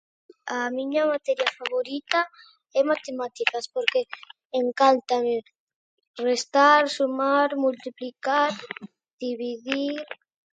A 0.55 0.57
miña 0.77 1.03
materia 1.13 1.53
favorita 1.59 2.19
é 2.79 2.81
matemáticas 2.91 3.65
porque 3.73 4.01
encántame 4.61 5.35
restar, 6.27 6.81
sumar, 6.97 7.49
multiplicar, 7.65 8.51
dividir. 9.23 10.01